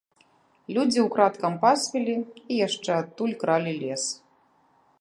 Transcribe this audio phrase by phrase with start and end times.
[0.77, 4.03] Людзі ўкрадкам пасвілі і яшчэ адтуль кралі лес.